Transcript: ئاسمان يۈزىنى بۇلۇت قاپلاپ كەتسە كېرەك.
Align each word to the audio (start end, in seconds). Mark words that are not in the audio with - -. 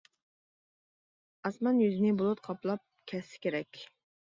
ئاسمان 1.51 1.83
يۈزىنى 1.85 2.15
بۇلۇت 2.23 2.43
قاپلاپ 2.51 2.85
كەتسە 3.15 3.45
كېرەك. 3.47 3.87